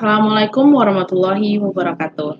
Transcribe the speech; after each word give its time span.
Assalamualaikum 0.00 0.72
warahmatullahi 0.72 1.60
wabarakatuh. 1.60 2.32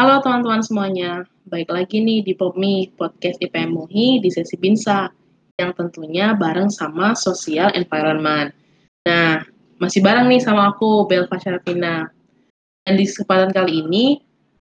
Halo 0.00 0.24
teman-teman 0.24 0.64
semuanya, 0.64 1.28
baik 1.44 1.68
lagi 1.68 2.00
nih 2.00 2.24
di 2.24 2.32
POPMI, 2.32 2.96
Podcast 2.96 3.36
IPM 3.36 3.76
MUHI 3.76 4.24
di 4.24 4.32
sesi 4.32 4.56
BINSA, 4.56 5.12
yang 5.60 5.76
tentunya 5.76 6.32
bareng 6.32 6.72
sama 6.72 7.12
Social 7.12 7.68
Environment. 7.76 8.56
Nah, 9.04 9.44
masih 9.76 10.00
bareng 10.00 10.24
nih 10.24 10.40
sama 10.40 10.72
aku, 10.72 11.04
Belva 11.04 11.36
Syarafina. 11.36 12.08
Dan 12.88 12.96
di 12.96 13.04
kesempatan 13.04 13.52
kali 13.52 13.84
ini, 13.84 14.16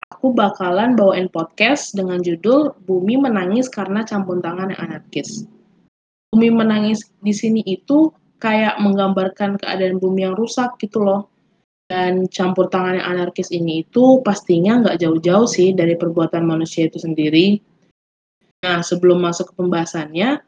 aku 0.06 0.30
bakalan 0.30 0.94
bawain 0.94 1.26
podcast 1.26 1.98
dengan 1.98 2.22
judul 2.22 2.78
Bumi 2.86 3.18
Menangis 3.18 3.66
Karena 3.66 4.06
Campur 4.06 4.38
Tangan 4.38 4.70
yang 4.70 4.86
Anarkis. 4.86 5.50
Bumi 6.30 6.54
menangis 6.54 7.10
di 7.18 7.34
sini 7.34 7.66
itu 7.66 8.14
kayak 8.38 8.78
menggambarkan 8.78 9.58
keadaan 9.58 9.98
bumi 9.98 10.30
yang 10.30 10.38
rusak 10.38 10.78
gitu 10.78 11.02
loh 11.02 11.34
dan 11.86 12.26
campur 12.26 12.66
tangan 12.66 12.98
anarkis 12.98 13.54
ini 13.54 13.86
itu 13.86 14.18
pastinya 14.26 14.82
nggak 14.82 14.98
jauh-jauh 14.98 15.46
sih 15.46 15.70
dari 15.70 15.94
perbuatan 15.94 16.42
manusia 16.42 16.90
itu 16.90 16.98
sendiri. 16.98 17.62
Nah, 18.66 18.82
sebelum 18.82 19.22
masuk 19.22 19.54
ke 19.54 19.62
pembahasannya, 19.62 20.42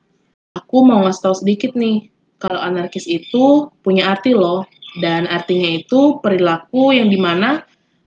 aku 0.58 0.76
mau 0.82 1.06
ngasih 1.06 1.22
tahu 1.22 1.36
sedikit 1.38 1.78
nih, 1.78 2.10
kalau 2.42 2.58
anarkis 2.58 3.06
itu 3.06 3.70
punya 3.86 4.10
arti 4.10 4.34
loh, 4.34 4.66
dan 4.98 5.30
artinya 5.30 5.78
itu 5.78 6.18
perilaku 6.18 6.90
yang 6.90 7.06
di 7.06 7.20
mana 7.20 7.62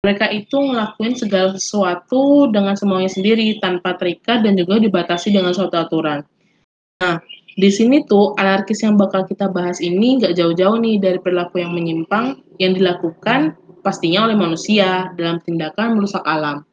mereka 0.04 0.28
itu 0.28 0.60
ngelakuin 0.60 1.16
segala 1.16 1.56
sesuatu 1.56 2.52
dengan 2.52 2.76
semuanya 2.76 3.08
sendiri, 3.08 3.56
tanpa 3.56 3.96
terikat 3.96 4.44
dan 4.44 4.52
juga 4.52 4.76
dibatasi 4.76 5.32
dengan 5.32 5.56
suatu 5.56 5.80
aturan. 5.80 6.20
Nah, 7.00 7.24
di 7.54 7.70
sini 7.70 8.02
tuh 8.02 8.34
anarkis 8.34 8.82
yang 8.82 8.98
bakal 8.98 9.22
kita 9.22 9.46
bahas 9.46 9.78
ini 9.78 10.18
nggak 10.18 10.34
jauh-jauh 10.34 10.74
nih 10.82 10.98
dari 10.98 11.18
perilaku 11.22 11.62
yang 11.62 11.70
menyimpang 11.70 12.42
yang 12.58 12.74
dilakukan 12.74 13.54
pastinya 13.86 14.26
oleh 14.26 14.34
manusia 14.34 15.14
dalam 15.14 15.38
tindakan 15.38 15.94
merusak 15.94 16.24
alam. 16.26 16.66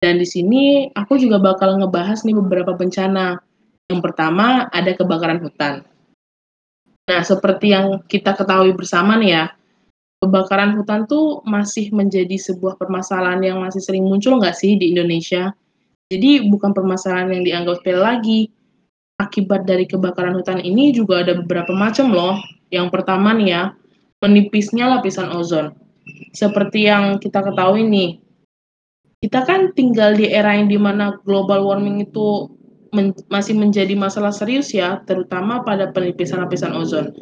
Dan 0.00 0.18
di 0.18 0.26
sini 0.26 0.88
aku 0.96 1.20
juga 1.20 1.38
bakal 1.38 1.78
ngebahas 1.78 2.24
nih 2.26 2.34
beberapa 2.34 2.74
bencana. 2.74 3.38
Yang 3.86 4.00
pertama 4.00 4.66
ada 4.72 4.90
kebakaran 4.96 5.44
hutan. 5.44 5.84
Nah, 7.06 7.22
seperti 7.26 7.74
yang 7.74 8.00
kita 8.06 8.34
ketahui 8.34 8.72
bersama 8.72 9.18
nih 9.20 9.30
ya, 9.30 9.44
kebakaran 10.24 10.78
hutan 10.78 11.04
tuh 11.04 11.44
masih 11.46 11.92
menjadi 11.94 12.38
sebuah 12.38 12.80
permasalahan 12.80 13.42
yang 13.44 13.58
masih 13.60 13.82
sering 13.82 14.06
muncul 14.06 14.38
nggak 14.40 14.56
sih 14.56 14.74
di 14.74 14.94
Indonesia? 14.94 15.52
Jadi 16.10 16.50
bukan 16.50 16.74
permasalahan 16.74 17.30
yang 17.36 17.42
dianggap 17.46 17.82
sepele 17.82 18.00
lagi, 18.02 18.40
akibat 19.20 19.68
dari 19.68 19.84
kebakaran 19.84 20.32
hutan 20.40 20.64
ini 20.64 20.96
juga 20.96 21.20
ada 21.20 21.36
beberapa 21.36 21.76
macam 21.76 22.08
loh. 22.08 22.40
Yang 22.72 22.88
pertama 22.88 23.36
nih 23.36 23.48
ya, 23.52 23.62
menipisnya 24.24 24.88
lapisan 24.88 25.28
ozon. 25.36 25.76
Seperti 26.32 26.88
yang 26.88 27.20
kita 27.20 27.44
ketahui 27.44 27.84
nih, 27.84 28.10
kita 29.20 29.44
kan 29.44 29.76
tinggal 29.76 30.16
di 30.16 30.32
era 30.32 30.56
yang 30.56 30.72
di 30.72 30.80
mana 30.80 31.20
global 31.28 31.68
warming 31.68 32.08
itu 32.08 32.48
men 32.90 33.14
masih 33.30 33.54
menjadi 33.54 33.94
masalah 33.94 34.34
serius 34.34 34.72
ya, 34.74 35.04
terutama 35.04 35.62
pada 35.62 35.92
penipisan 35.92 36.42
lapisan 36.42 36.74
ozon. 36.74 37.12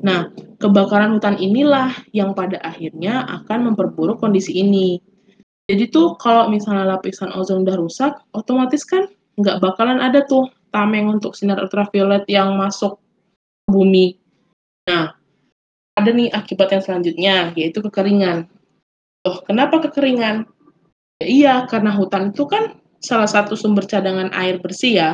Nah, 0.00 0.30
kebakaran 0.62 1.18
hutan 1.18 1.36
inilah 1.36 1.92
yang 2.14 2.32
pada 2.32 2.56
akhirnya 2.64 3.26
akan 3.42 3.72
memperburuk 3.72 4.22
kondisi 4.22 4.56
ini. 4.56 5.02
Jadi 5.68 5.84
tuh 5.92 6.16
kalau 6.16 6.48
misalnya 6.48 6.96
lapisan 6.96 7.28
ozon 7.36 7.66
udah 7.66 7.76
rusak, 7.76 8.12
otomatis 8.32 8.88
kan 8.88 9.04
nggak 9.36 9.60
bakalan 9.60 10.00
ada 10.00 10.24
tuh 10.24 10.48
tameng 10.72 11.08
untuk 11.18 11.34
sinar 11.34 11.60
ultraviolet 11.60 12.24
yang 12.28 12.54
masuk 12.56 13.00
bumi. 13.68 14.16
Nah, 14.88 15.12
ada 15.98 16.10
nih 16.14 16.30
akibat 16.30 16.72
yang 16.72 16.82
selanjutnya, 16.82 17.36
yaitu 17.58 17.82
kekeringan. 17.84 18.46
Oh, 19.26 19.42
kenapa 19.44 19.82
kekeringan? 19.88 20.46
Ya, 21.18 21.26
iya, 21.26 21.54
karena 21.66 21.90
hutan 21.92 22.30
itu 22.30 22.46
kan 22.46 22.78
salah 23.02 23.26
satu 23.26 23.58
sumber 23.58 23.84
cadangan 23.84 24.30
air 24.30 24.62
bersih 24.62 24.92
ya. 24.94 25.10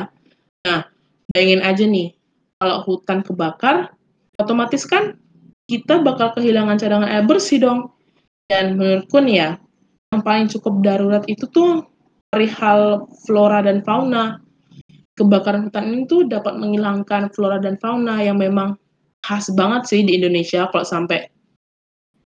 Nah, 0.63 0.85
bayangin 1.33 1.65
aja 1.65 1.83
nih, 1.89 2.13
kalau 2.61 2.85
hutan 2.85 3.25
kebakar, 3.25 3.97
otomatis 4.37 4.85
kan 4.85 5.17
kita 5.65 6.05
bakal 6.05 6.37
kehilangan 6.37 6.77
cadangan 6.77 7.09
air 7.09 7.25
bersih 7.25 7.57
dong. 7.57 7.91
Dan 8.45 8.77
menurutku 8.77 9.17
nih 9.25 9.35
ya, 9.41 9.49
yang 10.13 10.21
paling 10.21 10.45
cukup 10.53 10.85
darurat 10.85 11.25
itu 11.25 11.49
tuh 11.49 11.81
perihal 12.29 13.09
flora 13.25 13.65
dan 13.65 13.81
fauna 13.81 14.44
kebakaran 15.15 15.71
hutan 15.71 15.91
ini 15.91 16.03
tuh 16.05 16.27
dapat 16.27 16.59
menghilangkan 16.59 17.31
flora 17.31 17.57
dan 17.59 17.79
fauna 17.79 18.19
yang 18.19 18.39
memang 18.39 18.75
khas 19.23 19.49
banget 19.55 19.87
sih 19.89 20.01
di 20.03 20.19
Indonesia 20.19 20.67
kalau 20.69 20.85
sampai 20.85 21.25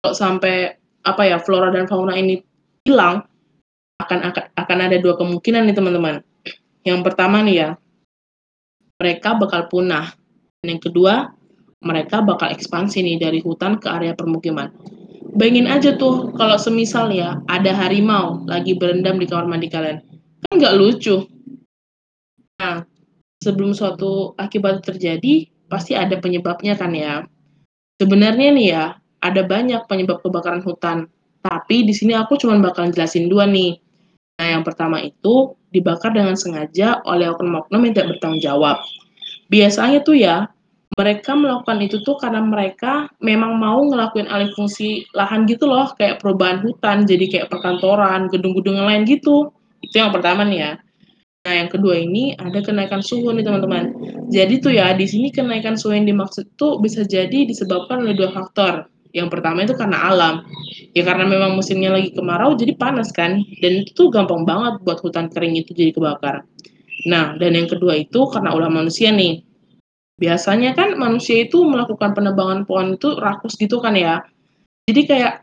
kalau 0.02 0.18
sampai 0.18 0.76
apa 1.06 1.22
ya 1.26 1.38
flora 1.38 1.70
dan 1.70 1.86
fauna 1.86 2.18
ini 2.18 2.42
hilang 2.86 3.22
akan 4.02 4.34
akan 4.58 4.78
ada 4.82 4.98
dua 4.98 5.14
kemungkinan 5.16 5.70
nih 5.70 5.76
teman-teman. 5.78 6.26
Yang 6.82 7.02
pertama 7.06 7.46
nih 7.46 7.56
ya 7.56 7.70
mereka 8.98 9.38
bakal 9.38 9.70
punah. 9.70 10.14
Dan 10.62 10.78
yang 10.78 10.82
kedua 10.82 11.34
mereka 11.82 12.22
bakal 12.22 12.54
ekspansi 12.54 13.02
nih 13.02 13.18
dari 13.18 13.40
hutan 13.42 13.78
ke 13.78 13.90
area 13.90 14.14
permukiman. 14.14 14.70
Bayangin 15.38 15.70
aja 15.70 15.96
tuh 15.96 16.34
kalau 16.36 16.58
semisal 16.58 17.10
ya 17.14 17.40
ada 17.50 17.72
harimau 17.74 18.44
lagi 18.46 18.76
berendam 18.78 19.18
di 19.22 19.26
kamar 19.30 19.48
mandi 19.48 19.70
kalian. 19.70 20.02
Kan 20.50 20.54
nggak 20.58 20.76
lucu. 20.78 21.26
Nah, 22.62 22.86
sebelum 23.42 23.74
suatu 23.74 24.38
akibat 24.38 24.86
terjadi, 24.86 25.50
pasti 25.66 25.98
ada 25.98 26.14
penyebabnya 26.22 26.78
kan 26.78 26.94
ya. 26.94 27.26
Sebenarnya 27.98 28.54
nih 28.54 28.68
ya, 28.70 28.86
ada 29.18 29.42
banyak 29.42 29.90
penyebab 29.90 30.22
kebakaran 30.22 30.62
hutan. 30.62 31.10
Tapi 31.42 31.90
di 31.90 31.94
sini 31.98 32.14
aku 32.14 32.38
cuma 32.38 32.62
bakal 32.62 32.94
jelasin 32.94 33.26
dua 33.26 33.50
nih. 33.50 33.82
Nah, 34.38 34.48
yang 34.58 34.62
pertama 34.62 35.02
itu 35.02 35.58
dibakar 35.74 36.14
dengan 36.14 36.38
sengaja 36.38 37.02
oleh 37.10 37.34
oknum-oknum 37.34 37.82
yang 37.90 37.94
tidak 37.98 38.10
bertanggung 38.18 38.42
jawab. 38.46 38.78
Biasanya 39.50 40.06
tuh 40.06 40.22
ya, 40.22 40.46
mereka 41.02 41.34
melakukan 41.34 41.82
itu 41.82 41.98
tuh 42.06 42.20
karena 42.22 42.46
mereka 42.46 43.10
memang 43.24 43.58
mau 43.58 43.82
ngelakuin 43.90 44.30
alih 44.30 44.54
fungsi 44.54 45.10
lahan 45.18 45.50
gitu 45.50 45.66
loh, 45.66 45.90
kayak 45.98 46.22
perubahan 46.22 46.62
hutan, 46.62 47.10
jadi 47.10 47.26
kayak 47.26 47.48
perkantoran, 47.50 48.30
gedung-gedung 48.30 48.78
lain 48.86 49.02
gitu. 49.10 49.50
Itu 49.82 49.98
yang 49.98 50.14
pertama 50.14 50.46
nih 50.46 50.60
ya. 50.62 50.72
Nah, 51.42 51.58
yang 51.58 51.74
kedua 51.74 51.98
ini 51.98 52.38
ada 52.38 52.62
kenaikan 52.62 53.02
suhu 53.02 53.34
nih 53.34 53.42
teman-teman. 53.42 53.98
Jadi 54.30 54.62
tuh 54.62 54.78
ya, 54.78 54.94
di 54.94 55.10
sini 55.10 55.34
kenaikan 55.34 55.74
suhu 55.74 55.98
yang 55.98 56.06
dimaksud 56.06 56.54
tuh 56.54 56.78
bisa 56.78 57.02
jadi 57.02 57.50
disebabkan 57.50 58.06
oleh 58.06 58.14
dua 58.14 58.30
faktor. 58.30 58.86
Yang 59.10 59.28
pertama 59.34 59.66
itu 59.66 59.74
karena 59.74 59.98
alam. 60.06 60.46
Ya 60.94 61.02
karena 61.02 61.26
memang 61.26 61.58
musimnya 61.58 61.98
lagi 61.98 62.14
kemarau 62.14 62.54
jadi 62.54 62.78
panas 62.78 63.10
kan. 63.10 63.42
Dan 63.58 63.82
itu 63.82 63.92
tuh 63.98 64.08
gampang 64.14 64.46
banget 64.46 64.86
buat 64.86 65.02
hutan 65.02 65.34
kering 65.34 65.58
itu 65.58 65.74
jadi 65.74 65.92
kebakar. 65.98 66.46
Nah, 67.10 67.34
dan 67.42 67.58
yang 67.58 67.66
kedua 67.66 67.98
itu 67.98 68.22
karena 68.30 68.54
ulah 68.54 68.70
manusia 68.70 69.10
nih. 69.10 69.42
Biasanya 70.22 70.78
kan 70.78 70.94
manusia 70.94 71.42
itu 71.42 71.66
melakukan 71.66 72.14
penebangan 72.14 72.70
pohon 72.70 73.02
itu 73.02 73.18
rakus 73.18 73.58
gitu 73.58 73.82
kan 73.82 73.98
ya. 73.98 74.22
Jadi 74.86 75.10
kayak 75.10 75.42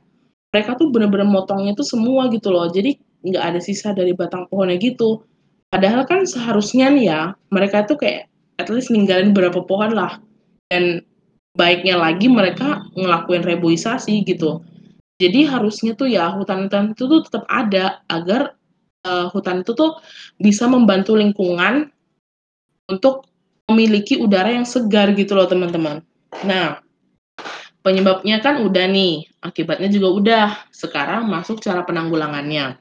mereka 0.55 0.79
tuh 0.79 0.95
bener-bener 0.95 1.27
motongnya 1.27 1.75
tuh 1.75 1.83
semua 1.83 2.31
gitu 2.31 2.55
loh. 2.55 2.71
Jadi 2.71 2.95
nggak 3.27 3.43
ada 3.43 3.59
sisa 3.59 3.91
dari 3.91 4.15
batang 4.15 4.47
pohonnya 4.47 4.79
gitu 4.79 5.27
Padahal 5.69 6.09
kan 6.09 6.25
seharusnya 6.25 6.89
nih 6.89 7.05
ya, 7.13 7.21
mereka 7.53 7.85
tuh 7.85 8.01
kayak 8.01 8.29
at 8.57 8.73
least 8.73 8.89
ninggalin 8.89 9.37
beberapa 9.37 9.61
pohon 9.65 9.93
lah. 9.93 10.17
Dan 10.73 11.05
baiknya 11.53 12.01
lagi 12.01 12.31
mereka 12.31 12.87
ngelakuin 12.97 13.45
reboisasi 13.45 14.25
gitu. 14.25 14.65
Jadi 15.19 15.51
harusnya 15.51 15.99
tuh 15.99 16.07
ya 16.07 16.31
hutan-hutan 16.31 16.95
itu 16.95 17.05
tuh 17.11 17.21
tetap 17.27 17.45
ada 17.51 18.01
agar 18.07 18.55
uh, 19.03 19.27
hutan 19.35 19.67
itu 19.67 19.75
tuh 19.75 19.99
bisa 20.39 20.71
membantu 20.71 21.19
lingkungan 21.19 21.91
untuk 22.87 23.27
memiliki 23.69 24.17
udara 24.17 24.55
yang 24.55 24.65
segar 24.65 25.13
gitu 25.13 25.35
loh 25.37 25.51
teman-teman. 25.51 26.01
Nah, 26.47 26.81
penyebabnya 27.85 28.41
kan 28.41 28.65
udah 28.65 28.87
nih, 28.89 29.29
akibatnya 29.45 29.91
juga 29.93 30.09
udah. 30.09 30.49
Sekarang 30.73 31.29
masuk 31.29 31.61
cara 31.61 31.85
penanggulangannya. 31.85 32.81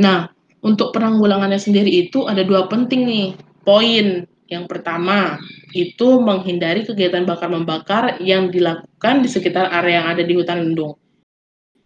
Nah, 0.00 0.30
untuk 0.60 0.92
penanggulangannya 0.92 1.60
sendiri 1.60 1.88
itu 1.88 2.28
ada 2.28 2.44
dua 2.44 2.68
penting 2.68 3.04
nih 3.08 3.28
poin. 3.64 4.24
Yang 4.50 4.66
pertama 4.66 5.38
itu 5.70 6.18
menghindari 6.18 6.82
kegiatan 6.82 7.22
bakar-membakar 7.22 8.18
yang 8.18 8.50
dilakukan 8.50 9.22
di 9.22 9.30
sekitar 9.30 9.70
area 9.70 10.02
yang 10.02 10.06
ada 10.10 10.22
di 10.26 10.34
hutan 10.34 10.66
lindung. 10.66 10.98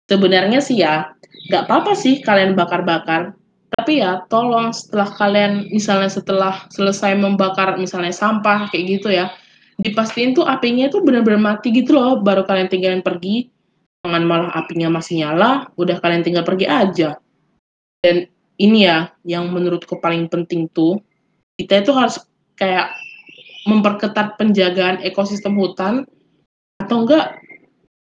Sebenarnya 0.09 0.65
sih 0.65 0.81
ya, 0.81 1.13
nggak 1.53 1.69
apa-apa 1.69 1.93
sih 1.93 2.25
kalian 2.25 2.57
bakar-bakar, 2.57 3.37
tapi 3.69 4.01
ya 4.01 4.25
tolong 4.33 4.73
setelah 4.73 5.13
kalian 5.13 5.69
misalnya 5.69 6.09
setelah 6.09 6.65
selesai 6.73 7.13
membakar 7.21 7.77
misalnya 7.77 8.17
sampah 8.17 8.73
kayak 8.73 8.85
gitu 8.97 9.13
ya, 9.13 9.29
dipastiin 9.85 10.33
tuh 10.33 10.49
apinya 10.49 10.89
itu 10.89 11.05
benar-benar 11.05 11.61
mati 11.61 11.69
gitu 11.69 12.01
loh, 12.01 12.25
baru 12.25 12.49
kalian 12.49 12.73
tinggalin 12.73 13.05
pergi. 13.05 13.53
Jangan 14.05 14.25
malah 14.25 14.53
apinya 14.57 14.89
masih 14.89 15.25
nyala, 15.25 15.69
udah 15.81 15.97
kalian 16.01 16.25
tinggal 16.25 16.45
pergi 16.45 16.65
aja. 16.69 17.17
Dan 18.05 18.29
ini 18.61 18.87
ya 18.87 19.11
yang 19.27 19.51
menurutku 19.51 19.99
paling 19.99 20.31
penting 20.31 20.71
tuh 20.71 21.03
kita 21.59 21.83
itu 21.83 21.93
harus 21.95 22.19
kayak 22.55 22.95
memperketat 23.65 24.37
penjagaan 24.37 25.01
ekosistem 25.01 25.57
hutan 25.57 26.05
atau 26.83 27.07
enggak 27.07 27.39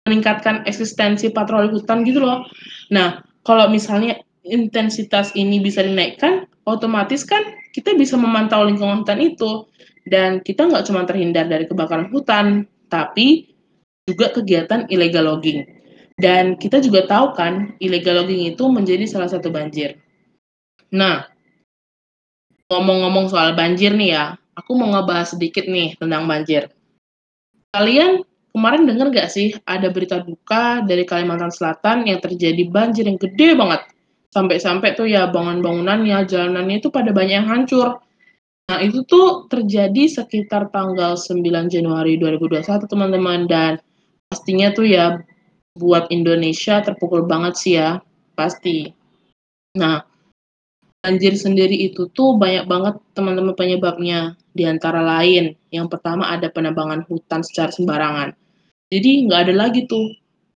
meningkatkan 0.08 0.66
eksistensi 0.66 1.30
patroli 1.30 1.70
hutan 1.70 2.02
gitu 2.08 2.24
loh. 2.24 2.48
Nah, 2.90 3.22
kalau 3.46 3.70
misalnya 3.70 4.18
intensitas 4.42 5.30
ini 5.38 5.62
bisa 5.62 5.86
dinaikkan, 5.86 6.50
otomatis 6.66 7.22
kan 7.22 7.42
kita 7.76 7.94
bisa 7.94 8.18
memantau 8.18 8.66
lingkungan 8.66 9.06
hutan 9.06 9.22
itu. 9.22 9.70
Dan 10.02 10.42
kita 10.42 10.66
nggak 10.66 10.90
cuma 10.90 11.06
terhindar 11.06 11.46
dari 11.46 11.70
kebakaran 11.70 12.10
hutan, 12.10 12.66
tapi 12.90 13.54
juga 14.10 14.34
kegiatan 14.34 14.90
illegal 14.90 15.30
logging. 15.30 15.62
Dan 16.18 16.58
kita 16.58 16.82
juga 16.82 17.06
tahu 17.06 17.38
kan, 17.38 17.78
illegal 17.78 18.26
logging 18.26 18.50
itu 18.50 18.66
menjadi 18.66 19.06
salah 19.06 19.30
satu 19.30 19.54
banjir. 19.54 20.02
Nah, 20.92 21.24
ngomong-ngomong 22.68 23.32
soal 23.32 23.56
banjir 23.56 23.96
nih 23.96 24.12
ya, 24.16 24.26
aku 24.56 24.76
mau 24.76 24.92
ngebahas 24.92 25.36
sedikit 25.36 25.64
nih 25.68 25.96
tentang 25.96 26.28
banjir. 26.28 26.72
Kalian 27.72 28.28
kemarin 28.52 28.84
denger 28.84 29.08
gak 29.16 29.32
sih 29.32 29.56
ada 29.64 29.88
berita 29.88 30.20
duka 30.20 30.84
dari 30.84 31.08
Kalimantan 31.08 31.52
Selatan 31.52 32.04
yang 32.08 32.20
terjadi 32.20 32.68
banjir 32.68 33.08
yang 33.08 33.16
gede 33.16 33.56
banget. 33.56 33.88
Sampai-sampai 34.32 34.96
tuh 34.96 35.08
ya 35.08 35.28
bangunan-bangunannya, 35.28 36.28
jalanannya 36.28 36.80
itu 36.84 36.88
pada 36.92 37.12
banyak 37.12 37.36
yang 37.44 37.48
hancur. 37.48 38.00
Nah, 38.72 38.80
itu 38.80 39.04
tuh 39.04 39.52
terjadi 39.52 40.08
sekitar 40.08 40.72
tanggal 40.72 41.20
9 41.20 41.68
Januari 41.68 42.16
2021, 42.16 42.88
teman-teman. 42.88 43.44
Dan 43.48 43.80
pastinya 44.32 44.72
tuh 44.72 44.88
ya 44.88 45.20
buat 45.76 46.08
Indonesia 46.12 46.80
terpukul 46.80 47.28
banget 47.28 47.54
sih 47.60 47.76
ya, 47.76 48.00
pasti. 48.36 48.92
Nah, 49.76 50.11
banjir 51.02 51.34
sendiri 51.34 51.74
itu 51.74 52.08
tuh 52.14 52.38
banyak 52.38 52.70
banget 52.70 52.96
teman-teman 53.18 53.58
penyebabnya. 53.58 54.38
Di 54.52 54.68
antara 54.68 55.00
lain, 55.02 55.56
yang 55.72 55.88
pertama 55.88 56.28
ada 56.30 56.52
penebangan 56.52 57.08
hutan 57.10 57.42
secara 57.42 57.72
sembarangan. 57.74 58.36
Jadi 58.92 59.26
nggak 59.26 59.48
ada 59.48 59.54
lagi 59.56 59.88
tuh 59.88 60.12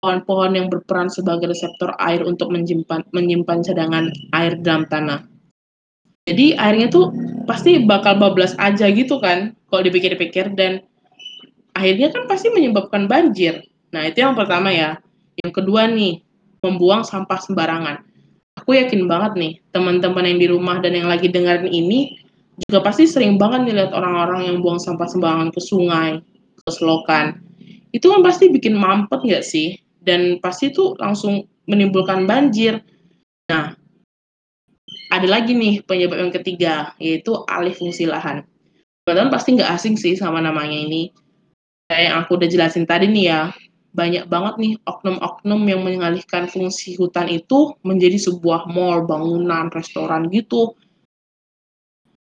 pohon-pohon 0.03 0.59
yang 0.59 0.67
berperan 0.73 1.13
sebagai 1.13 1.53
reseptor 1.53 1.95
air 2.01 2.25
untuk 2.27 2.51
menyimpan, 2.51 3.07
menyimpan 3.15 3.63
cadangan 3.63 4.11
air 4.35 4.59
dalam 4.59 4.89
tanah. 4.89 5.29
Jadi 6.27 6.57
airnya 6.57 6.89
tuh 6.89 7.13
pasti 7.45 7.83
bakal 7.85 8.19
bablas 8.19 8.57
aja 8.59 8.89
gitu 8.91 9.21
kan, 9.21 9.53
kalau 9.69 9.83
dipikir-pikir 9.85 10.57
dan 10.57 10.83
akhirnya 11.77 12.09
kan 12.11 12.25
pasti 12.27 12.49
menyebabkan 12.51 13.07
banjir. 13.07 13.63
Nah 13.93 14.09
itu 14.09 14.25
yang 14.25 14.35
pertama 14.35 14.73
ya. 14.73 14.99
Yang 15.45 15.53
kedua 15.63 15.89
nih, 15.93 16.25
membuang 16.65 17.05
sampah 17.05 17.41
sembarangan. 17.43 18.12
Aku 18.63 18.79
yakin 18.79 19.11
banget 19.11 19.33
nih, 19.35 19.53
teman-teman 19.75 20.23
yang 20.23 20.39
di 20.39 20.47
rumah 20.47 20.79
dan 20.79 20.95
yang 20.95 21.11
lagi 21.11 21.27
dengerin 21.27 21.67
ini 21.67 22.15
juga 22.69 22.87
pasti 22.87 23.11
sering 23.11 23.37
banget 23.37 23.67
nih 23.67 23.91
orang-orang 23.91 24.47
yang 24.47 24.57
buang 24.63 24.79
sampah 24.79 25.11
sembarangan 25.11 25.51
ke 25.51 25.61
sungai, 25.61 26.23
ke 26.63 26.71
selokan. 26.71 27.43
Itu 27.91 28.15
kan 28.15 28.23
pasti 28.23 28.49
bikin 28.49 28.79
mampet 28.79 29.19
nggak 29.27 29.43
sih? 29.43 29.83
dan 30.03 30.43
pasti 30.43 30.75
itu 30.75 30.99
langsung 30.99 31.47
menimbulkan 31.71 32.27
banjir. 32.27 32.83
Nah, 33.49 33.79
ada 35.15 35.29
lagi 35.31 35.55
nih 35.55 35.87
penyebab 35.87 36.19
yang 36.19 36.35
ketiga, 36.35 36.75
yaitu 36.99 37.33
alih 37.47 37.73
fungsi 37.73 38.05
lahan. 38.11 38.43
Teman-teman 39.07 39.33
pasti 39.35 39.55
nggak 39.55 39.73
asing 39.73 39.95
sih 39.95 40.19
sama 40.19 40.43
namanya 40.43 40.75
ini. 40.75 41.15
Kayak 41.87 42.03
yang 42.03 42.17
aku 42.23 42.31
udah 42.39 42.49
jelasin 42.51 42.85
tadi 42.87 43.07
nih 43.11 43.25
ya, 43.31 43.41
banyak 43.93 44.25
banget 44.25 44.55
nih 44.57 44.73
oknum-oknum 44.89 45.61
yang 45.69 45.85
mengalihkan 45.85 46.49
fungsi 46.49 46.97
hutan 46.97 47.29
itu 47.29 47.77
menjadi 47.85 48.17
sebuah 48.17 48.69
mall, 48.73 49.05
bangunan, 49.05 49.69
restoran 49.69 50.33
gitu. 50.33 50.73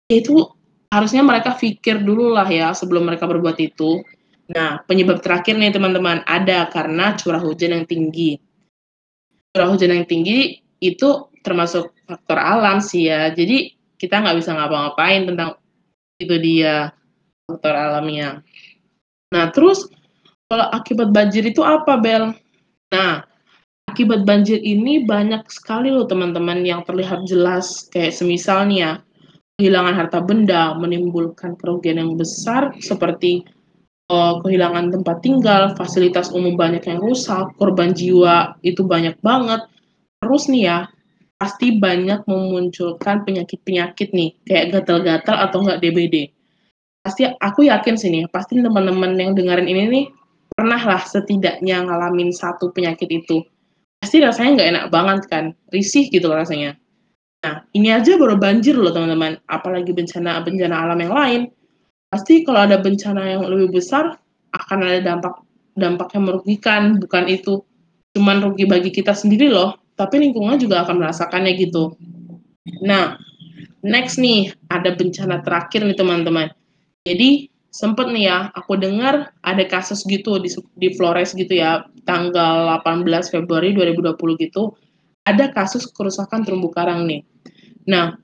Itu 0.10 0.57
harusnya 0.89 1.21
mereka 1.21 1.54
pikir 1.54 2.01
dulu 2.01 2.33
lah 2.33 2.50
ya 2.50 2.74
sebelum 2.74 3.06
mereka 3.06 3.30
berbuat 3.30 3.57
itu. 3.62 4.01
Nah, 4.50 4.81
penyebab 4.89 5.21
terakhir 5.21 5.62
nih 5.62 5.69
teman-teman, 5.69 6.25
ada 6.25 6.66
karena 6.74 7.13
curah 7.13 7.38
hujan 7.38 7.77
yang 7.77 7.86
tinggi. 7.86 8.42
Curah 9.54 9.69
hujan 9.69 9.94
yang 9.94 10.10
tinggi 10.10 10.57
itu 10.81 11.30
termasuk 11.45 11.94
faktor 12.10 12.42
alam 12.42 12.81
sih 12.81 13.13
ya, 13.13 13.30
jadi 13.30 13.69
kita 14.01 14.25
nggak 14.25 14.38
bisa 14.42 14.57
ngapa-ngapain 14.57 15.30
tentang 15.30 15.54
itu 16.18 16.36
dia, 16.42 16.89
faktor 17.45 17.77
alamnya. 17.77 18.42
Nah, 19.30 19.54
terus 19.54 19.86
kalau 20.49 20.65
akibat 20.73 21.13
banjir 21.13 21.45
itu 21.45 21.61
apa, 21.61 22.01
Bel? 22.01 22.33
Nah, 22.89 23.21
akibat 23.85 24.25
banjir 24.25 24.57
ini 24.57 25.05
banyak 25.05 25.45
sekali 25.45 25.93
loh 25.93 26.09
teman-teman 26.09 26.65
yang 26.65 26.81
terlihat 26.89 27.29
jelas, 27.29 27.85
kayak 27.93 28.17
semisal 28.17 28.65
nih 28.65 28.81
ya, 28.81 28.91
kehilangan 29.61 29.93
harta 29.93 30.19
benda, 30.25 30.73
menimbulkan 30.73 31.53
kerugian 31.53 32.01
yang 32.01 32.17
besar 32.17 32.73
seperti 32.81 33.45
uh, 34.09 34.41
kehilangan 34.41 34.89
tempat 34.89 35.21
tinggal, 35.21 35.77
fasilitas 35.77 36.33
umum 36.33 36.57
banyak 36.57 36.81
yang 36.81 36.97
rusak, 36.97 37.53
korban 37.61 37.93
jiwa 37.93 38.57
itu 38.65 38.81
banyak 38.81 39.21
banget. 39.21 39.61
Terus 40.17 40.49
nih 40.49 40.63
ya, 40.65 40.77
pasti 41.37 41.77
banyak 41.77 42.25
memunculkan 42.25 43.21
penyakit-penyakit 43.21 44.17
nih, 44.17 44.33
kayak 44.49 44.65
gatal-gatal 44.73 45.37
atau 45.45 45.61
enggak 45.61 45.79
DBD. 45.85 46.33
Pasti 47.05 47.29
aku 47.29 47.69
yakin 47.69 47.95
sih 47.95 48.09
nih, 48.09 48.25
pasti 48.33 48.57
teman-teman 48.57 49.13
yang 49.15 49.37
dengerin 49.37 49.69
ini 49.69 49.83
nih, 49.87 50.05
pernah 50.59 50.81
lah 50.83 51.00
setidaknya 51.00 51.88
ngalamin 51.88 52.35
satu 52.35 52.75
penyakit 52.75 53.07
itu. 53.07 53.47
Pasti 54.03 54.19
rasanya 54.19 54.59
nggak 54.59 54.69
enak 54.75 54.85
banget 54.91 55.19
kan, 55.31 55.45
risih 55.71 56.11
gitu 56.11 56.27
rasanya. 56.27 56.75
Nah, 57.39 57.63
ini 57.71 57.95
aja 57.95 58.19
baru 58.19 58.35
banjir 58.35 58.75
loh 58.75 58.91
teman-teman, 58.91 59.39
apalagi 59.47 59.95
bencana-bencana 59.95 60.75
alam 60.75 61.00
yang 61.00 61.15
lain. 61.15 61.41
Pasti 62.11 62.44
kalau 62.44 62.67
ada 62.67 62.75
bencana 62.83 63.23
yang 63.23 63.47
lebih 63.47 63.79
besar 63.79 64.19
akan 64.51 64.77
ada 64.83 65.00
dampak 65.00 65.39
dampak 65.79 66.11
yang 66.11 66.27
merugikan. 66.27 67.00
Bukan 67.00 67.31
itu 67.31 67.63
cuman 68.19 68.44
rugi 68.44 68.67
bagi 68.67 68.91
kita 68.91 69.15
sendiri 69.15 69.47
loh 69.47 69.79
tapi 70.00 70.15
lingkungan 70.19 70.56
juga 70.56 70.88
akan 70.88 71.03
merasakannya 71.03 71.59
gitu. 71.59 71.91
Nah 72.88 73.19
next 73.83 74.15
nih 74.15 74.56
ada 74.71 74.95
bencana 74.95 75.44
terakhir 75.44 75.83
nih 75.83 75.97
teman-teman. 76.00 76.47
Jadi 77.03 77.51
sempet 77.69 78.10
nih 78.10 78.25
ya 78.30 78.38
aku 78.57 78.77
dengar 78.77 79.33
ada 79.45 79.63
kasus 79.69 80.01
gitu 80.06 80.42
di, 80.42 80.50
di 80.77 80.89
Flores 80.98 81.38
gitu 81.38 81.54
ya 81.54 81.86
tanggal 82.04 82.81
18 82.81 83.06
Februari 83.30 83.74
2020 83.77 84.18
gitu 84.42 84.74
ada 85.25 85.54
kasus 85.54 85.86
kerusakan 85.94 86.42
terumbu 86.42 86.74
karang 86.74 87.06
nih 87.06 87.21
nah 87.86 88.18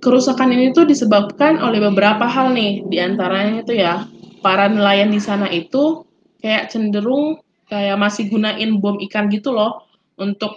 kerusakan 0.00 0.54
ini 0.56 0.72
tuh 0.72 0.88
disebabkan 0.88 1.60
oleh 1.60 1.78
beberapa 1.78 2.24
hal 2.24 2.56
nih, 2.56 2.88
di 2.88 2.98
antaranya 2.98 3.62
itu 3.62 3.76
ya, 3.76 4.08
para 4.40 4.66
nelayan 4.66 5.12
di 5.12 5.20
sana 5.20 5.46
itu 5.52 6.08
kayak 6.40 6.72
cenderung 6.72 7.42
kayak 7.68 8.00
masih 8.00 8.26
gunain 8.32 8.80
bom 8.80 8.98
ikan 9.06 9.30
gitu 9.30 9.52
loh 9.52 9.86
untuk 10.16 10.56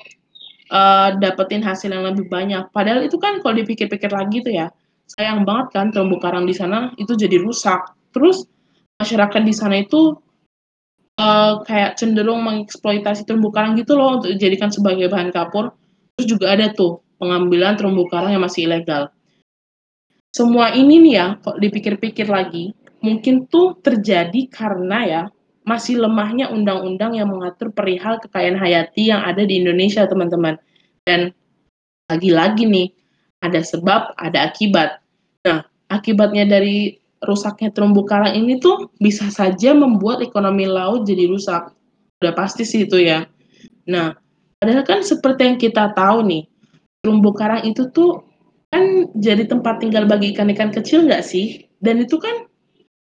uh, 0.72 1.14
dapetin 1.20 1.62
hasil 1.62 1.92
yang 1.92 2.08
lebih 2.08 2.32
banyak. 2.32 2.72
Padahal 2.72 3.06
itu 3.06 3.20
kan 3.20 3.44
kalau 3.44 3.54
dipikir-pikir 3.60 4.10
lagi 4.10 4.42
tuh 4.42 4.54
ya, 4.56 4.72
sayang 5.14 5.46
banget 5.46 5.68
kan 5.74 5.86
terumbu 5.94 6.18
karang 6.18 6.50
di 6.50 6.56
sana 6.58 6.92
itu 6.98 7.14
jadi 7.14 7.38
rusak. 7.42 7.94
Terus 8.14 8.46
masyarakat 8.98 9.42
di 9.46 9.54
sana 9.54 9.82
itu 9.82 10.18
uh, 11.22 11.62
kayak 11.66 11.98
cenderung 11.98 12.42
mengeksploitasi 12.46 13.26
terumbu 13.30 13.54
karang 13.54 13.78
gitu 13.78 13.94
loh 13.98 14.22
untuk 14.22 14.34
dijadikan 14.34 14.74
sebagai 14.74 15.10
bahan 15.10 15.30
kapur. 15.30 15.74
Terus 16.18 16.28
juga 16.38 16.54
ada 16.54 16.70
tuh 16.74 17.02
pengambilan 17.22 17.78
terumbu 17.78 18.10
karang 18.10 18.34
yang 18.34 18.44
masih 18.44 18.66
ilegal 18.70 19.14
semua 20.34 20.74
ini 20.74 20.98
nih 20.98 21.14
ya, 21.14 21.28
kok 21.38 21.62
dipikir-pikir 21.62 22.26
lagi, 22.26 22.74
mungkin 23.06 23.46
tuh 23.46 23.78
terjadi 23.86 24.50
karena 24.50 25.00
ya 25.06 25.24
masih 25.62 26.02
lemahnya 26.02 26.50
undang-undang 26.50 27.14
yang 27.14 27.30
mengatur 27.30 27.70
perihal 27.70 28.18
kekayaan 28.18 28.58
hayati 28.58 29.14
yang 29.14 29.22
ada 29.22 29.46
di 29.46 29.62
Indonesia, 29.62 30.10
teman-teman. 30.10 30.58
Dan 31.06 31.30
lagi-lagi 32.10 32.66
nih, 32.66 32.98
ada 33.46 33.62
sebab, 33.62 34.18
ada 34.18 34.50
akibat. 34.50 35.03
Nah, 35.44 35.68
akibatnya 35.92 36.48
dari 36.48 36.98
rusaknya 37.24 37.72
terumbu 37.72 38.04
karang 38.04 38.36
ini 38.36 38.60
tuh 38.60 38.92
bisa 39.00 39.28
saja 39.32 39.72
membuat 39.72 40.24
ekonomi 40.24 40.68
laut 40.68 41.08
jadi 41.08 41.28
rusak. 41.28 41.72
Udah 42.20 42.34
pasti 42.36 42.68
sih 42.68 42.88
itu 42.88 43.00
ya. 43.00 43.28
Nah, 43.88 44.16
padahal 44.60 44.84
kan 44.88 45.00
seperti 45.04 45.42
yang 45.44 45.58
kita 45.60 45.92
tahu 45.96 46.24
nih, 46.24 46.44
terumbu 47.04 47.32
karang 47.36 47.64
itu 47.68 47.88
tuh 47.92 48.24
kan 48.72 49.12
jadi 49.16 49.46
tempat 49.48 49.84
tinggal 49.84 50.08
bagi 50.08 50.32
ikan-ikan 50.36 50.72
kecil 50.72 51.04
nggak 51.08 51.24
sih? 51.24 51.68
Dan 51.84 52.04
itu 52.04 52.16
kan 52.20 52.48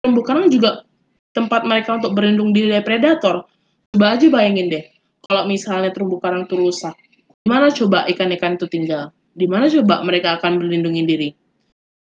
terumbu 0.01 0.21
karang 0.25 0.53
juga 0.53 0.85
tempat 1.33 1.65
mereka 1.65 1.97
untuk 1.97 2.13
berlindung 2.13 2.53
diri 2.53 2.73
dari 2.73 2.85
predator. 2.85 3.45
Coba 3.93 4.21
aja 4.21 4.29
bayangin 4.29 4.69
deh, 4.69 4.85
kalau 5.25 5.49
misalnya 5.49 5.89
terumbu 5.97 6.21
karang 6.21 6.45
itu 6.45 6.61
rusak, 6.61 6.93
gimana 7.45 7.73
coba 7.73 8.05
ikan-ikan 8.13 8.61
itu 8.61 8.69
tinggal? 8.69 9.13
Di 9.33 9.49
mana 9.49 9.65
coba 9.73 10.05
mereka 10.05 10.37
akan 10.37 10.61
berlindungi 10.61 11.03
diri? 11.09 11.29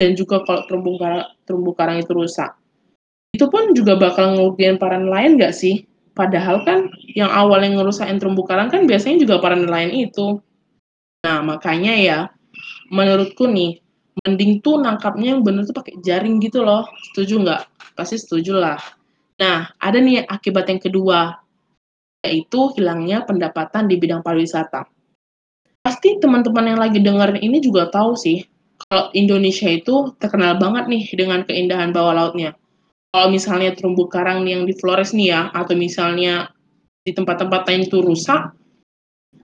Dan 0.01 0.17
juga 0.17 0.41
kalau 0.49 0.65
terumbu 0.65 0.97
karang, 0.97 1.29
terumbu 1.45 1.77
karang 1.77 2.01
itu 2.01 2.17
rusak, 2.17 2.57
itu 3.37 3.45
pun 3.53 3.77
juga 3.77 4.01
bakal 4.01 4.33
ngerugiin 4.33 4.81
para 4.81 4.97
nelayan 4.97 5.37
nggak 5.37 5.53
sih? 5.53 5.85
Padahal 6.17 6.65
kan 6.65 6.89
yang 7.13 7.29
awal 7.29 7.61
yang 7.61 7.77
ngerusakin 7.77 8.17
terumbu 8.17 8.49
karang 8.49 8.73
kan 8.73 8.89
biasanya 8.89 9.21
juga 9.21 9.45
para 9.45 9.61
nelayan 9.61 9.93
itu. 9.93 10.41
Nah, 11.21 11.45
makanya 11.45 11.93
ya, 12.01 12.19
menurutku 12.89 13.45
nih 13.45 13.85
mending 14.25 14.65
tuh 14.65 14.81
nangkapnya 14.81 15.37
yang 15.37 15.45
bener 15.45 15.69
tuh 15.69 15.77
pakai 15.77 16.01
jaring 16.01 16.43
gitu 16.45 16.61
loh 16.61 16.85
setuju 17.09 17.41
nggak 17.41 17.63
pasti 17.97 18.21
setuju 18.21 18.53
lah 18.53 18.77
nah 19.41 19.73
ada 19.81 19.97
nih 19.97 20.29
akibat 20.29 20.69
yang 20.69 20.77
kedua 20.77 21.41
yaitu 22.25 22.73
hilangnya 22.77 23.25
pendapatan 23.25 23.89
di 23.89 23.97
bidang 23.97 24.21
pariwisata. 24.21 24.85
Pasti 25.81 26.21
teman-teman 26.21 26.77
yang 26.77 26.81
lagi 26.81 27.01
dengerin 27.01 27.41
ini 27.41 27.59
juga 27.65 27.89
tahu 27.89 28.13
sih, 28.13 28.45
kalau 28.89 29.13
Indonesia 29.13 29.69
itu 29.69 30.17
terkenal 30.17 30.57
banget 30.57 30.89
nih 30.89 31.05
dengan 31.13 31.45
keindahan 31.45 31.93
bawah 31.93 32.17
lautnya. 32.17 32.57
Kalau 33.11 33.29
misalnya 33.29 33.75
terumbu 33.75 34.07
karang 34.07 34.47
yang 34.47 34.65
di 34.65 34.73
Flores 34.79 35.13
nih 35.13 35.35
ya, 35.35 35.41
atau 35.53 35.75
misalnya 35.77 36.49
di 37.05 37.13
tempat-tempat 37.13 37.67
lain 37.67 37.83
itu 37.91 37.99
rusak, 38.01 38.55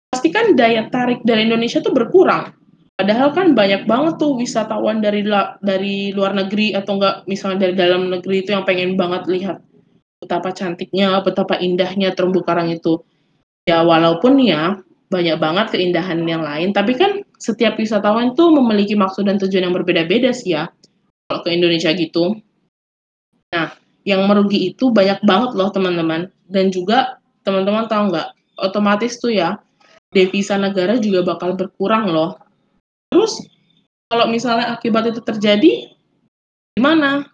pasti 0.09 0.33
kan 0.33 0.55
daya 0.55 0.87
tarik 0.88 1.21
dari 1.26 1.45
Indonesia 1.45 1.83
tuh 1.83 1.93
berkurang. 1.93 2.55
Padahal 2.97 3.37
kan 3.37 3.52
banyak 3.52 3.85
banget 3.85 4.16
tuh 4.16 4.40
wisatawan 4.40 5.05
dari 5.05 5.21
dari 5.61 6.16
luar 6.16 6.33
negeri 6.33 6.73
atau 6.73 6.97
enggak 6.97 7.28
misalnya 7.28 7.69
dari 7.69 7.75
dalam 7.76 8.09
negeri 8.09 8.40
itu 8.40 8.57
yang 8.57 8.64
pengen 8.64 8.97
banget 8.97 9.28
lihat 9.28 9.59
betapa 10.16 10.49
cantiknya, 10.57 11.21
betapa 11.21 11.61
indahnya 11.61 12.16
terumbu 12.16 12.40
karang 12.40 12.73
itu. 12.73 13.05
Ya 13.69 13.85
walaupun 13.85 14.40
ya 14.40 14.81
banyak 15.07 15.39
banget 15.39 15.67
keindahan 15.75 16.27
yang 16.27 16.43
lain, 16.43 16.75
tapi 16.75 16.99
kan 16.99 17.23
setiap 17.39 17.79
wisatawan 17.79 18.35
itu 18.35 18.45
memiliki 18.51 18.95
maksud 18.99 19.29
dan 19.29 19.39
tujuan 19.39 19.71
yang 19.71 19.75
berbeda-beda 19.77 20.35
sih 20.35 20.57
ya. 20.57 20.71
Kalau 21.27 21.43
ke 21.43 21.51
Indonesia 21.55 21.91
gitu. 21.95 22.39
Nah, 23.55 23.75
yang 24.07 24.23
merugi 24.27 24.71
itu 24.75 24.91
banyak 24.95 25.23
banget 25.27 25.59
loh 25.59 25.71
teman-teman. 25.75 26.31
Dan 26.47 26.71
juga 26.71 27.19
teman-teman 27.43 27.91
tahu 27.91 28.15
nggak, 28.15 28.29
otomatis 28.63 29.19
tuh 29.19 29.35
ya 29.35 29.59
devisa 30.15 30.55
negara 30.57 30.97
juga 30.97 31.27
bakal 31.27 31.59
berkurang 31.59 32.09
loh. 32.09 32.39
Terus 33.11 33.43
kalau 34.07 34.31
misalnya 34.31 34.71
akibat 34.79 35.11
itu 35.11 35.19
terjadi, 35.19 35.91
gimana? 36.79 37.27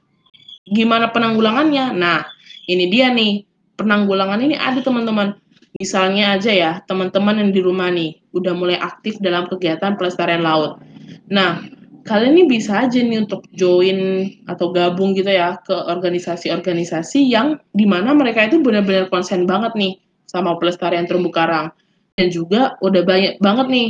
Gimana 0.65 1.13
penanggulangannya? 1.13 1.93
Nah, 1.93 2.25
ini 2.65 2.89
dia 2.89 3.13
nih, 3.13 3.45
penanggulangan 3.77 4.41
ini 4.41 4.57
ada 4.57 4.81
teman-teman. 4.81 5.37
Misalnya 5.83 6.39
aja 6.39 6.53
ya, 6.55 6.73
teman-teman 6.87 7.43
yang 7.43 7.51
di 7.51 7.59
rumah 7.59 7.91
nih, 7.91 8.23
udah 8.31 8.55
mulai 8.55 8.79
aktif 8.79 9.19
dalam 9.19 9.51
kegiatan 9.51 9.99
pelestarian 9.99 10.47
laut. 10.47 10.79
Nah, 11.27 11.59
kalian 12.07 12.39
ini 12.39 12.45
bisa 12.47 12.87
aja 12.87 13.03
nih 13.03 13.27
untuk 13.27 13.43
join 13.59 14.31
atau 14.47 14.71
gabung 14.71 15.11
gitu 15.19 15.27
ya 15.27 15.59
ke 15.59 15.75
organisasi-organisasi 15.75 17.27
yang 17.27 17.59
di 17.75 17.83
mana 17.83 18.15
mereka 18.15 18.47
itu 18.47 18.63
benar-benar 18.63 19.11
konsen 19.11 19.43
banget 19.43 19.75
nih 19.75 19.99
sama 20.31 20.55
pelestarian 20.63 21.03
terumbu 21.11 21.35
karang. 21.35 21.75
Dan 22.15 22.31
juga 22.31 22.79
udah 22.79 23.03
banyak 23.03 23.43
banget 23.43 23.67
nih 23.67 23.89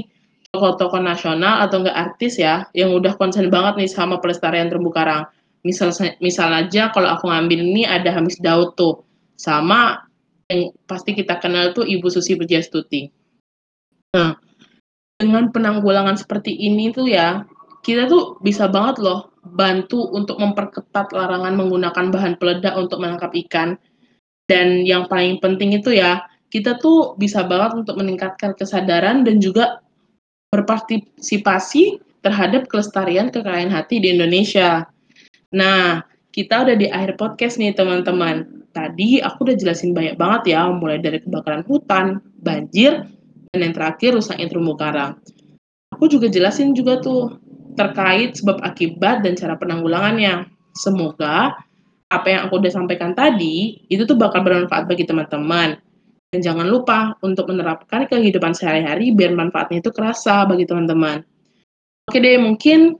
tokoh-tokoh 0.49 1.01
nasional 1.05 1.61
atau 1.69 1.85
enggak 1.85 1.97
artis 2.09 2.41
ya 2.41 2.65
yang 2.73 2.97
udah 2.97 3.21
konsen 3.21 3.53
banget 3.53 3.85
nih 3.85 3.91
sama 3.93 4.17
pelestarian 4.17 4.73
terumbu 4.73 4.89
karang. 4.89 5.29
Misal 5.61 5.93
misal 6.25 6.49
aja 6.57 6.89
kalau 6.89 7.13
aku 7.13 7.29
ngambil 7.29 7.61
ini 7.61 7.85
ada 7.85 8.17
Hamis 8.17 8.41
Daud 8.41 8.81
tuh, 8.81 9.05
sama 9.37 10.09
yang 10.51 10.75
pasti 10.89 11.15
kita 11.15 11.39
kenal 11.39 11.77
tuh 11.77 11.87
Ibu 11.87 12.09
Susi 12.09 12.35
Pujiastuti. 12.35 13.11
Nah, 14.17 14.37
dengan 15.17 15.55
penanggulangan 15.55 16.19
seperti 16.19 16.51
ini 16.51 16.91
tuh 16.91 17.07
ya, 17.07 17.47
kita 17.83 18.07
tuh 18.07 18.39
bisa 18.43 18.67
banget 18.71 19.03
loh 19.03 19.35
bantu 19.43 20.07
untuk 20.15 20.39
memperketat 20.39 21.11
larangan 21.11 21.59
menggunakan 21.59 22.15
bahan 22.15 22.35
peledak 22.39 22.75
untuk 22.79 23.03
menangkap 23.03 23.35
ikan. 23.47 23.75
Dan 24.47 24.83
yang 24.87 25.07
paling 25.11 25.39
penting 25.43 25.75
itu 25.75 25.95
ya, 25.95 26.27
kita 26.53 26.79
tuh 26.79 27.17
bisa 27.17 27.43
banget 27.47 27.83
untuk 27.83 27.97
meningkatkan 27.99 28.55
kesadaran 28.55 29.25
dan 29.27 29.41
juga 29.41 29.83
berpartisipasi 30.53 31.99
terhadap 32.23 32.69
kelestarian 32.69 33.33
kekayaan 33.33 33.73
hati 33.73 33.99
di 33.99 34.15
Indonesia. 34.15 34.87
Nah, 35.51 36.07
kita 36.31 36.65
udah 36.69 36.77
di 36.79 36.87
akhir 36.93 37.19
podcast 37.19 37.59
nih 37.59 37.75
teman-teman. 37.75 38.62
Tadi 38.73 39.21
aku 39.21 39.45
udah 39.45 39.57
jelasin 39.57 39.93
banyak 39.93 40.17
banget 40.17 40.57
ya, 40.57 40.65
mulai 40.73 40.97
dari 40.97 41.21
kebakaran 41.21 41.61
hutan, 41.69 42.25
banjir, 42.41 43.05
dan 43.53 43.59
yang 43.61 43.75
terakhir 43.77 44.17
rusaknya 44.17 44.49
terumbu 44.49 44.75
karang. 44.81 45.21
Aku 45.93 46.09
juga 46.09 46.33
jelasin 46.33 46.73
juga 46.73 47.05
tuh 47.05 47.37
terkait 47.77 48.41
sebab 48.41 48.65
akibat 48.65 49.21
dan 49.21 49.37
cara 49.37 49.61
penanggulangannya. 49.61 50.49
Semoga 50.73 51.53
apa 52.09 52.27
yang 52.29 52.49
aku 52.49 52.61
udah 52.61 52.73
sampaikan 52.73 53.13
tadi 53.13 53.85
itu 53.93 54.05
tuh 54.09 54.17
bakal 54.17 54.41
bermanfaat 54.41 54.89
bagi 54.89 55.05
teman-teman. 55.05 55.77
Dan 56.33 56.41
jangan 56.41 56.65
lupa 56.65 57.13
untuk 57.21 57.53
menerapkan 57.53 58.09
kehidupan 58.09 58.57
sehari-hari 58.57 59.13
biar 59.13 59.37
manfaatnya 59.37 59.85
itu 59.85 59.93
kerasa 59.93 60.49
bagi 60.49 60.65
teman-teman. 60.65 61.21
Oke 62.09 62.25
deh, 62.25 62.41
mungkin 62.41 62.97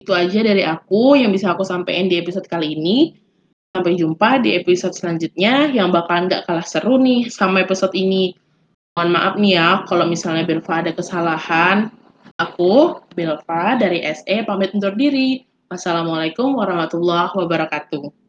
itu 0.00 0.12
aja 0.14 0.40
dari 0.40 0.62
aku 0.62 1.18
yang 1.18 1.34
bisa 1.34 1.52
aku 1.52 1.66
sampaikan 1.66 2.06
di 2.06 2.22
episode 2.22 2.46
kali 2.46 2.78
ini. 2.78 3.19
Sampai 3.70 3.94
jumpa 3.94 4.42
di 4.42 4.58
episode 4.58 4.98
selanjutnya 4.98 5.70
yang 5.70 5.94
bakalan 5.94 6.26
gak 6.26 6.42
kalah 6.50 6.66
seru 6.66 6.98
nih 6.98 7.30
sama 7.30 7.62
episode 7.62 7.94
ini. 7.94 8.34
Mohon 8.98 9.10
maaf 9.14 9.34
nih 9.38 9.52
ya 9.54 9.68
kalau 9.86 10.10
misalnya 10.10 10.42
Belva 10.42 10.82
ada 10.82 10.90
kesalahan. 10.90 11.86
Aku, 12.34 12.98
Belva 13.14 13.78
dari 13.78 14.02
SE, 14.10 14.36
pamit 14.42 14.74
undur 14.74 14.98
diri. 14.98 15.46
Wassalamualaikum 15.70 16.58
warahmatullahi 16.58 17.30
wabarakatuh. 17.30 18.19